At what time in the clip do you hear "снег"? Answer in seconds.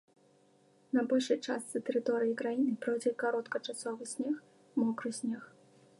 4.17-4.35, 5.23-5.43